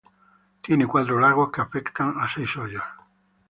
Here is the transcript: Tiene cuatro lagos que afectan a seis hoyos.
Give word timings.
Tiene 0.61 0.87
cuatro 0.87 1.19
lagos 1.19 1.51
que 1.51 1.61
afectan 1.61 2.15
a 2.19 2.27
seis 2.27 2.57
hoyos. 2.57 2.81